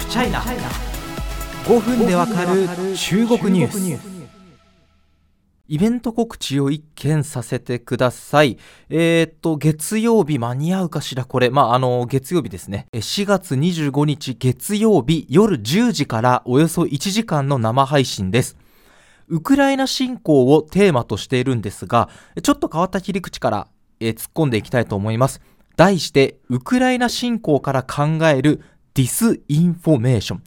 [0.00, 2.66] フチャイナ5分でわかる
[2.96, 4.20] 中国ニュース
[5.68, 8.58] イベント告知を一件させてください。
[8.88, 11.24] えー、っと、月曜日間に合うかしら？
[11.26, 11.50] これ。
[11.50, 12.86] まあ、あの、月曜日ですね。
[12.92, 18.56] 4月25日月曜日夜10時からおよそ1時間の生配信です。
[19.28, 22.08] ウクライナ侵攻をテーマとしているんですが、
[22.42, 23.68] ちょっと変わった切り口から、
[24.00, 25.40] えー、突っ込んでいきたいと思います。
[25.76, 28.62] 題して、ウクライナ侵攻から考える
[29.00, 30.42] ディスインフォメーション。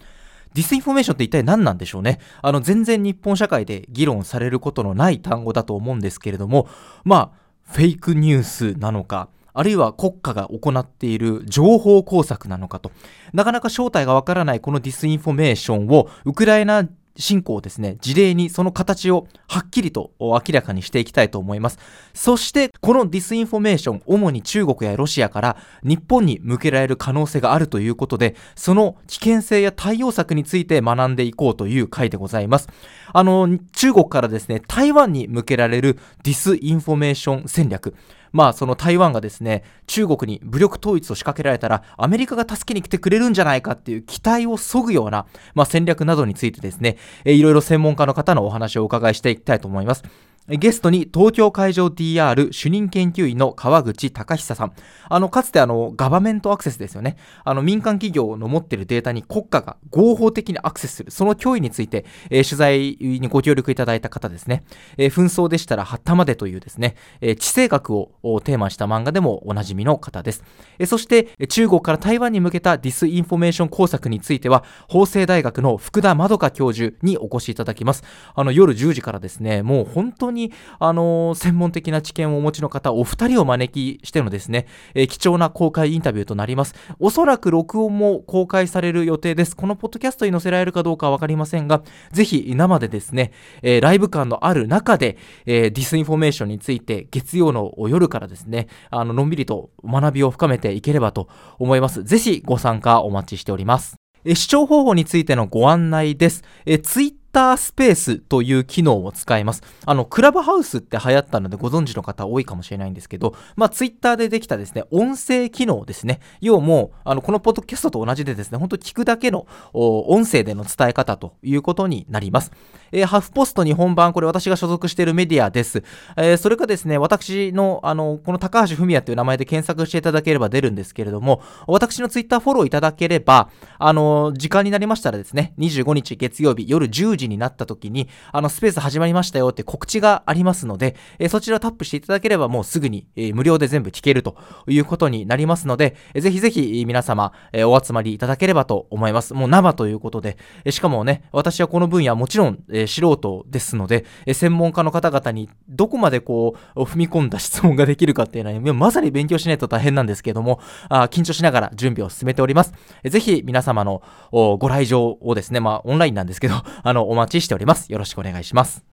[0.53, 2.19] ディスインフォメーションって一体何なんでしょうね？
[2.43, 6.67] あの、全然日本社会で議論されることのない単語だと思うんですけれども、
[7.03, 12.91] まあ、フェイクニュースなのか、あるいは国家が行っている情報工作なのかと、
[13.33, 21.77] なかなか正体がわからないこのディスインフォメーションをウクライナ侵攻をですね、事例にその形をはっきりと明らかにしていきたいと思います。
[22.13, 32.67] そして、このディスインフォメーション、主に中国やロシアから日本に向けられる可能性があるということで、その危険性や対応策について学んでいこうという回でございます。
[33.13, 37.93] あの、中国からですね、台湾に向けられるディスインフォメーション戦略。
[38.33, 50.03] まあその台湾がですね、中国に武力統一を仕掛けられたら、アメリカが助けに来てくれるんじゃないかっていう期待を削ぐような、まあ、戦略などについてですね、えいろいろ専門家の方のお話をお伺いしていきたいと思います。
[50.49, 54.73] ゲストに東京海上 DR 主任研究員の川口貴久さん。
[55.07, 57.15] あの、かつてあの、ガバメントアクセスですよね。
[57.45, 64.65] あの、民間企業の持っているデータに国家が合法的にアクセスする、その脅威について、えー、取材にご協力いただいた方ですね。
[64.97, 70.43] えー、紛争でしたら、八田までというですね、えー、地政学をテーマにした漫画でもおなじみの方です。
[70.77, 78.03] えそして、中国から台湾に向けたディスインフォメーション工作については、法政大学の福田まどか教授にお越しいただきます。
[78.35, 86.75] あの、夜10時からですね、もう本当に、にあの専門的な知見をお持ちの方、お二人を招きしてのですね、えー、貴重な公開インタビューとなります。
[86.99, 89.55] おそらく録音も公開される予定です。
[89.55, 93.31] このポッドキャストに載せられるかどうかはわかりませんが、ぜひ生でですね、
[93.61, 101.27] えー、ライブ感のある中で、えー、ディスインフォメーションについて月曜の夜からですね、あの、のんびりと学びを深めていければと
[101.59, 102.03] 思います。
[102.03, 103.95] ぜひご参加お待ちしております。
[104.25, 106.43] え視聴方法についてのご案内です。
[106.65, 109.63] えツイッタースペースという機能を使います。
[109.85, 116.19] あの、クラブハウスって流行ったのでご存知の方多いかもしれないんですけど、まあ、ツイッターでできたですね、音声機能ですね。
[116.41, 122.51] 要も、あの、このポッドキャストと同じでですね、本当聞くだけの音声での伝え方ということになります。
[122.91, 125.83] えー、ハフポスト日本版、これ私が所属しているメディアです。
[126.15, 144.35] えー、それかですね、私の、あの、この高橋文也という名前で検索していただければ出るんですけれども、私のツイッターフォローいただければ、あの、時間になりましたらですね、25日月曜日夜10時になった時に、あの、スペース始まりましたよって告知がありますので、えー、そちらをタップしていただければもうすぐに、えー、無料で全部聞けると
[144.67, 149.33] いうことになりますので、えー、ぜひぜひ皆様、えー、お集まりいただければと思います。
[149.33, 160.59] もう生ということで、えー、しかもね、私はこの分野もちろん、えー、素人ですので、えー、専門家の方々にどこまでこう、踏み込んだ質問ができるかっていうのは、まさに勉強しないと大変なんですけども、
[160.89, 162.73] あ緊張しながら準備を進めております。
[163.03, 164.01] えー、ぜひ皆様の
[164.31, 167.91] ご来場をですね、まあオンラインなんですけど、あの、お待ちしております。
[167.91, 168.92] よろしくお願いします。